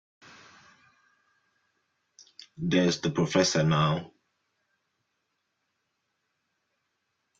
There's 2.57 3.01
the 3.01 3.11
professor 3.11 3.61
now. 3.61 4.11